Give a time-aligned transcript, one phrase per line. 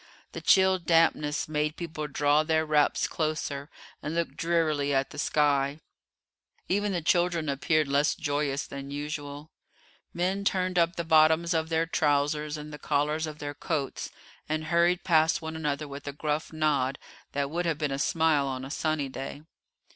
[0.31, 3.69] The chill dampness made people draw their wraps closer,
[4.01, 5.79] and look drearily at the sky.
[6.67, 9.51] Even the children appeared less joyous than usual.
[10.11, 14.09] Men turned up the bottoms of their trousers and the collars of their coats,
[14.49, 16.97] and hurried past one another with a gruff nod
[17.33, 19.43] that would have been a smile on a sunny day.